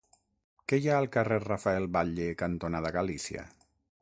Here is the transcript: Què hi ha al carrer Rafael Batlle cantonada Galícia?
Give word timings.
Què 0.71 0.79
hi 0.79 0.87
ha 0.87 0.95
al 1.01 1.09
carrer 1.15 1.37
Rafael 1.43 1.87
Batlle 1.99 2.31
cantonada 2.41 2.95
Galícia? 2.97 3.47